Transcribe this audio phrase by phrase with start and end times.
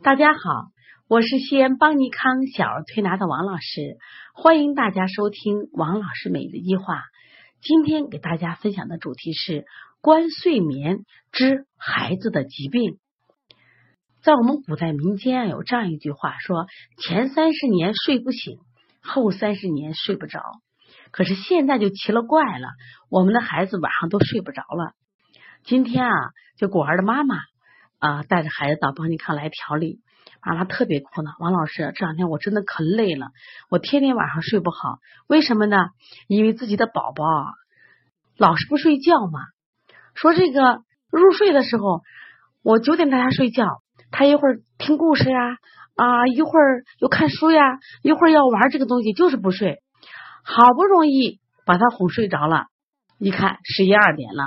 [0.00, 0.38] 大家好，
[1.08, 3.96] 我是西安邦尼康小儿推拿的王老师，
[4.32, 7.02] 欢迎大家收听王老师每日一话。
[7.60, 9.64] 今天给大家分享的主题是
[10.00, 10.98] 观睡眠
[11.32, 12.98] 之孩子的疾病。
[14.22, 16.66] 在我们古代民间啊，有这样一句话说：
[17.02, 18.58] 前三十年睡不醒，
[19.02, 20.40] 后三十年睡不着。
[21.10, 22.68] 可是现在就奇了怪了，
[23.10, 24.92] 我们的孩子晚上都睡不着了。
[25.64, 26.14] 今天啊，
[26.56, 27.34] 就果儿的妈妈
[27.98, 30.00] 啊，带着孩子到邦尼康来调理，
[30.44, 31.32] 妈妈特别苦恼。
[31.40, 33.28] 王老师，这两天我真的可累了，
[33.70, 35.88] 我天天晚上睡不好，为什么呢？
[36.28, 37.24] 因为自己的宝宝
[38.36, 39.40] 老是不睡觉嘛。
[40.14, 42.02] 说这个入睡的时候，
[42.62, 43.66] 我九点带他睡觉，
[44.10, 45.56] 他一会儿听故事呀，
[45.96, 49.78] 啊，一会儿又看书呀，一会儿要玩这个东西，就是不睡。
[50.44, 52.66] 好不容易把他哄睡着了，
[53.18, 54.44] 一看十一二点了，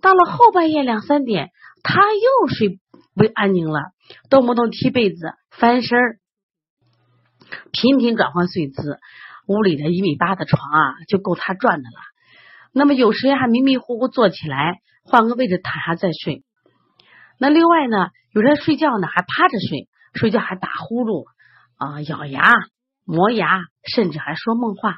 [0.00, 1.50] 到了后半夜两三点，
[1.82, 2.78] 他又睡
[3.20, 3.92] 不安宁了，
[4.30, 5.98] 动不动踢被子、翻身，
[7.70, 8.98] 频频转换睡姿。
[9.46, 12.00] 屋里的一米八的床啊，就够他转的了。
[12.72, 16.44] 那么有时间还迷迷糊糊坐起来，换个位置躺下再睡。
[17.36, 21.26] 那另外呢，有人睡觉呢还趴着睡，睡觉还打呼噜
[21.76, 22.50] 啊，咬牙、
[23.04, 23.60] 磨牙，
[23.92, 24.94] 甚至还说梦话。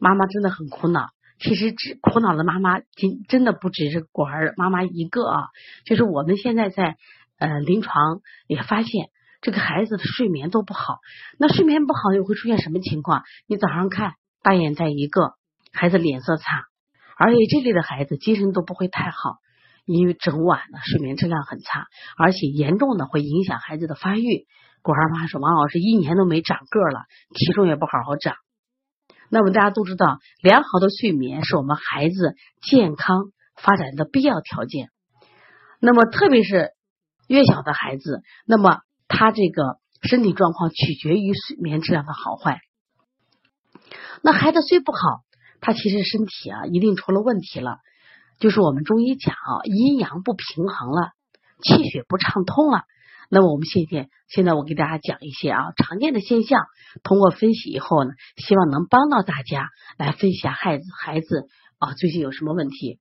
[0.00, 1.08] 妈妈真的很苦恼，
[1.38, 5.48] 其实只苦恼的妈妈，真真的不只是果儿妈妈一个啊。
[5.84, 6.96] 就是我们现在在
[7.38, 9.08] 呃临床也发现，
[9.40, 10.98] 这个孩子的睡眠都不好。
[11.38, 13.22] 那睡眠不好又会出现什么情况？
[13.46, 15.34] 你早上看大眼在一个，
[15.72, 16.64] 孩子脸色差，
[17.16, 19.38] 而且这类的孩子精神都不会太好，
[19.86, 24.46] 因为整晚的睡眠质量很差，而且严重的会影响孩子的发育。
[24.82, 28.34] 果儿妈说，王老师一年都没长个了，体重也不好好长。
[29.30, 33.26] 那么大家都知道，良好的睡眠是我们孩子健康
[33.56, 34.90] 发展的必要条件。
[35.80, 36.70] 那么特别是
[37.26, 42.58] 越小的孩子，那么他这个身体状况取决于睡眠质量的好坏。
[44.22, 44.98] 那孩子睡不好，
[45.60, 47.78] 他其实身体啊一定出了问题了，
[48.38, 51.12] 就是我们中医讲啊阴阳不平衡了，
[51.62, 52.82] 气血不畅通了。
[53.30, 56.64] 那么我们现在现在我给大家讲一些啊常见的现象，
[57.02, 59.68] 通过分析以后呢，希望能帮到大家
[59.98, 61.46] 来分析孩子孩子
[61.78, 62.98] 啊最近有什么问题。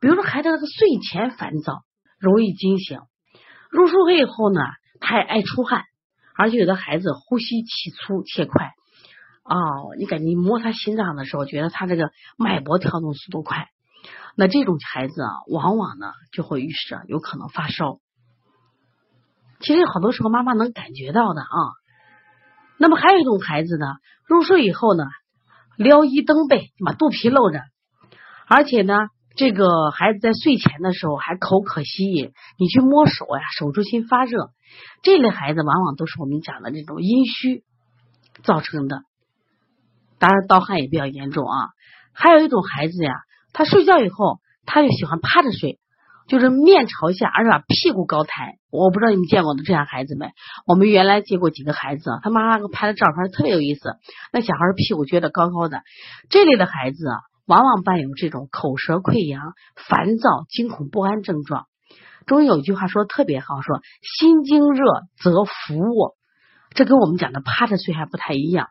[0.00, 1.82] 比如说孩子那个睡前烦躁，
[2.18, 2.98] 容易惊醒，
[3.70, 4.60] 入睡以后呢，
[5.00, 5.84] 他也爱出汗，
[6.36, 8.72] 而且有的孩子呼吸气粗气快，
[9.44, 13.68] 哦，你感觉摸他心脏的时候，觉得他这个脉搏跳动速度快，
[14.36, 18.00] 那这种孩子啊，往往呢就会预示有可能发烧。
[19.64, 21.56] 其实好多时候妈妈能感觉到的啊，
[22.76, 23.86] 那么还有一种孩子呢，
[24.26, 25.04] 入睡以后呢，
[25.78, 27.62] 撩衣蹬被，把肚皮露着，
[28.46, 28.94] 而且呢，
[29.36, 34.50] 这个孩子在睡前的时候还口渴吸引，你去摸手呀，手足心发热，
[35.02, 37.64] 这类孩子往往都是我们讲的这种阴虚
[38.42, 39.00] 造成的，
[40.18, 41.70] 当然盗汗也比较严重啊。
[42.12, 43.14] 还有一种孩子呀，
[43.54, 45.80] 他睡觉以后他就喜欢趴着睡。
[46.26, 48.56] 就是面朝下，而且把屁股高抬。
[48.70, 50.30] 我不知道你们见过的这样孩子没？
[50.66, 53.96] 我们原来接过几个孩子，他妈妈给拍的照片特别有意思。
[54.32, 55.82] 那小孩屁股撅得高高的，
[56.30, 59.52] 这类的孩子啊，往往伴有这种口舌溃疡、
[59.88, 61.66] 烦躁、惊恐不安症状。
[62.26, 63.80] 中医有一句话说的特别好，说
[64.18, 64.84] 心经热
[65.22, 66.14] 则伏卧，
[66.70, 68.68] 这跟我们讲的趴着睡还不太一样。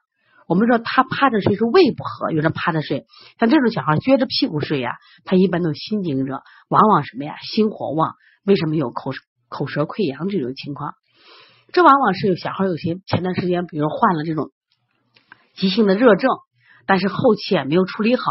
[0.48, 3.06] 我们说他趴着睡是胃不和，有人趴着睡，
[3.40, 4.92] 像这种小孩撅着屁股睡呀，
[5.26, 8.16] 他一般都心经热，往往什么呀，心火旺。
[8.46, 9.12] 为什么有口
[9.48, 10.94] 口舌溃疡这种情况？
[11.72, 14.52] 这往往是有小孩有些前段时间，比如患了这种
[15.56, 16.30] 急性的热症，
[16.86, 18.24] 但是后期啊没有处理好，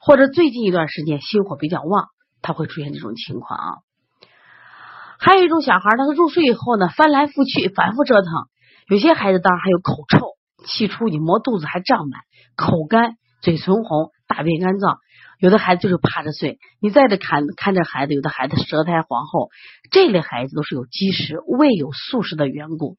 [0.00, 2.08] 或者最近一段时间心火比较旺，
[2.42, 3.66] 他会出现这种情况啊。
[5.18, 8.30] 还有一种小孩，他入睡以后呢，翻来覆去，反复折腾，
[8.88, 10.37] 有些孩子当然还有口臭。
[10.64, 12.20] 气出，你摸肚子还胀满，
[12.56, 14.98] 口干，嘴唇红，大便干燥。
[15.38, 19.50] 有的孩子就是趴着睡，你再着看看这孩子，有的孩子舌苔黄厚，
[19.92, 22.96] 这类孩子都是有积食、胃有宿食的缘故。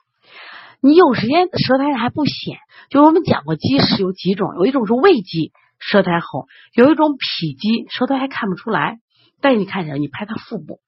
[0.80, 2.58] 你有时间舌苔还不显，
[2.90, 9.00] 就我们讲过积食有几种，有一种是胃积，舌苔厚；有一种脾积，舌苔还看不出来。
[9.42, 10.80] 但是你看一下，你拍他腹部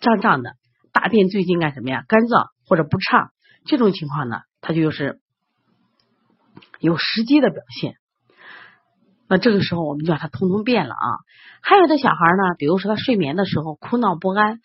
[0.00, 0.54] 胀胀的，
[0.92, 2.02] 大便最近干什么呀？
[2.08, 3.30] 干燥或者不畅，
[3.64, 5.20] 这种情况呢，他就是。
[6.80, 7.94] 有时机的表现，
[9.28, 11.08] 那这个时候我们就让他通通变了啊。
[11.62, 14.60] 还有的小孩呢，比如说他睡眠的时候哭闹不安，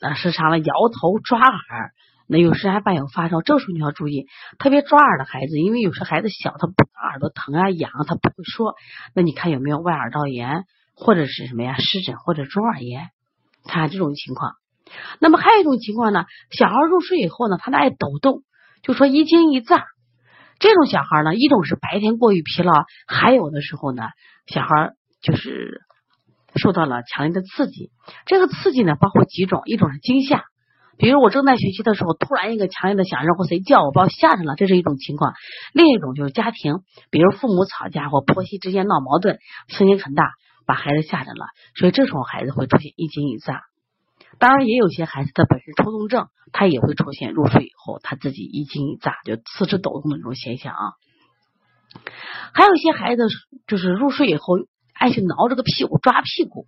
[0.00, 1.92] 那时常的摇头抓耳，
[2.26, 3.42] 那有时还伴有发烧。
[3.42, 4.26] 这时候你要注意，
[4.58, 6.66] 特别抓耳的孩子，因为有时孩子小，他
[7.08, 8.74] 耳朵疼啊痒，他不会说。
[9.14, 10.64] 那你看有没有外耳道炎，
[10.94, 13.10] 或者是什么呀湿疹或者中耳炎？
[13.68, 14.52] 看这种情况。
[15.20, 18.42] 那么还有一种情况呢，小孩入睡以后呢，他爱抖动，
[18.82, 19.84] 就说一惊一乍。
[20.58, 22.72] 这种小孩呢，一种是白天过于疲劳，
[23.06, 24.02] 还有的时候呢，
[24.46, 25.82] 小孩就是
[26.54, 27.90] 受到了强烈的刺激。
[28.24, 30.44] 这个刺激呢，包括几种，一种是惊吓，
[30.96, 35.34] 比如我正在学习的时候，突然一个强烈的响声或谁叫我，把我吓着了，这是一种情况。
[35.74, 36.76] 另一种就是家庭，
[37.10, 39.38] 比如父母吵架或婆媳之间闹矛盾，
[39.68, 40.30] 声音很大，
[40.66, 43.62] 把孩子吓着了，所以这时候孩子会出现一惊一乍。
[44.38, 50.92] 当然，也有些孩子他本身抽动症，他也会出现入睡以后他自己一惊一乍，就四肢抖动的这种现象啊。
[52.52, 53.22] 还有一些孩子
[53.66, 54.58] 就是入睡以后
[54.92, 56.66] 爱去挠这个屁股、抓屁股。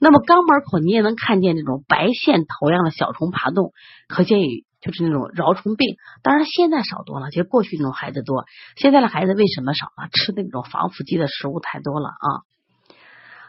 [0.00, 3.72] 那么肛门口你也能看见这种白线头样的小虫爬动，
[4.08, 5.96] 可见于就是那种蛲虫病。
[6.24, 8.46] 当然现在少多了，其实过去那种孩子多。
[8.76, 10.08] 现在的孩子为什么少呢？
[10.12, 12.26] 吃那种防腐剂的食物太多了啊。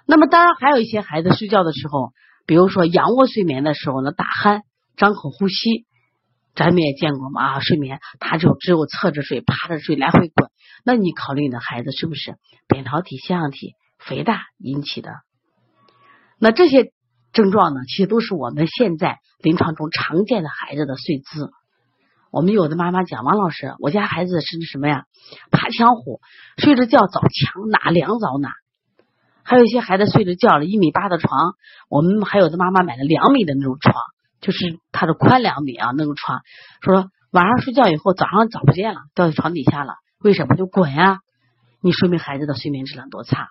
[0.05, 2.11] 那么当然还有一些孩子睡觉的时候。
[2.45, 4.61] 比如说仰卧睡眠的时候呢，打鼾、
[4.97, 5.85] 张口呼吸，
[6.55, 10.49] 咱们也见过嘛啊，睡眠他就只有侧着睡、趴着睡、来回滚。
[10.83, 12.35] 那你考虑你的，孩子是不是
[12.67, 15.11] 扁桃体、腺样体肥大引起的？
[16.39, 16.91] 那这些
[17.33, 21.51] 症状呢，其实都是我们现在临床中常见的孩子的睡姿。
[22.31, 25.03] 我们有的妈妈讲，王老师，我家孩子是什么呀？
[25.51, 26.19] 爬墙虎，
[26.57, 28.53] 睡着觉找墙，哪凉找哪。
[29.43, 31.53] 还有一些孩子睡着觉了，一米八的床，
[31.89, 33.95] 我们还有的妈妈买了两米的那种床，
[34.39, 36.41] 就是它的宽两米啊那种床，
[36.81, 39.93] 说晚上睡觉以后早上找不见了，掉在床底下了，
[40.23, 41.19] 为什么就滚呀？
[41.81, 43.47] 你说明孩子的睡眠质量多差。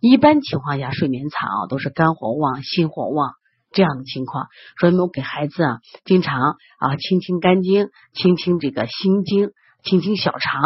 [0.00, 3.32] 一般情况下睡眠差啊，都是肝火旺、心火旺
[3.70, 4.46] 这样的情况，
[4.78, 9.50] 所以我们给孩子啊经常啊清清肝经、清清这个心经。
[9.84, 10.62] 清清小肠，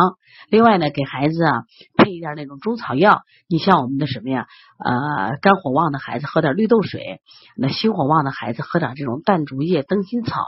[0.51, 1.63] 另外呢，给孩子啊
[2.07, 3.23] 配一点那种中草药。
[3.49, 4.47] 你像我们的什么呀？
[4.79, 7.21] 呃，肝火旺的孩子喝点绿豆水，
[7.57, 10.45] 那心火旺的孩子喝点这种淡竹叶、灯心草，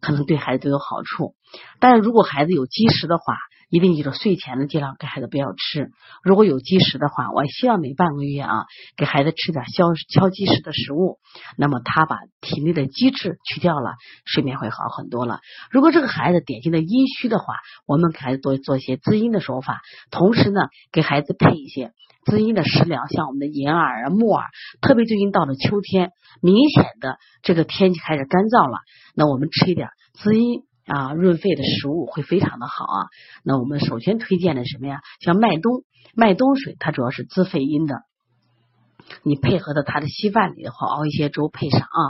[0.00, 1.34] 可能对孩子都有好处。
[1.80, 3.34] 但是如果孩子有积食的话，
[3.72, 5.88] 一定记住睡前的尽量给孩子不要吃。
[6.22, 8.66] 如果有积食的话，我希望每半个月啊
[8.98, 11.16] 给孩子吃点消消积食的食物，
[11.56, 13.94] 那么他把体内的积滞去掉了，
[14.26, 15.40] 睡眠会好很多了。
[15.70, 17.54] 如果这个孩子典型的阴虚的话，
[17.86, 19.80] 我们给孩子多做一些滋阴的手法，
[20.10, 20.60] 同时呢
[20.92, 21.92] 给孩子配一些
[22.26, 24.50] 滋阴的食疗，像我们的银耳啊、木耳。
[24.82, 26.10] 特别最近到了秋天，
[26.42, 28.80] 明显的这个天气开始干燥了，
[29.16, 30.62] 那我们吃一点滋阴。
[30.86, 33.06] 啊，润肺的食物会非常的好啊。
[33.44, 35.00] 那我们首先推荐的什么呀？
[35.20, 35.84] 像麦冬，
[36.14, 38.02] 麦冬水它主要是滋肺阴的。
[39.24, 42.00] 你配合到它的稀饭里的话，熬一些粥配上啊。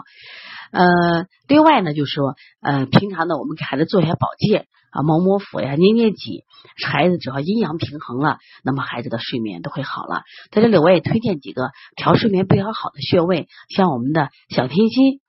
[0.71, 6.45] 呃，另外呢，就是说，呃，平常呢，我们给孩子做一些保健啊，摸摸腹呀，捏捏脊，
[6.83, 10.23] 孩子只要阴阳平衡了，那么孩子的睡眠都会好了。
[10.51, 15.21] 在这里，我也推荐几个调睡眠比较好的穴位，像我们的小天心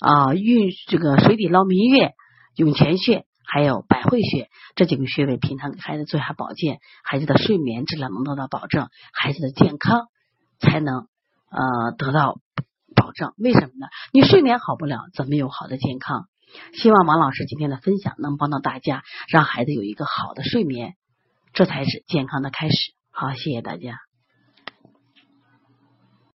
[0.00, 2.12] 啊，运这个水底捞明月。
[2.56, 10.08] 涌泉穴还有百会穴这几个穴位，平常给孩子做一下保健，孩子的睡眠质量能得到保证，孩子的健康
[10.58, 11.08] 才能
[11.50, 12.40] 呃得到
[12.96, 13.32] 保证。
[13.36, 13.86] 为什么呢？
[14.12, 16.28] 你睡眠好不了，怎么有好的健康？
[16.72, 20.94] 希望王老师今天的分享能帮到大家，让孩子有一个好的睡眠，
[21.52, 22.76] 这才是健康的开始。
[23.10, 24.03] 好，谢谢大家。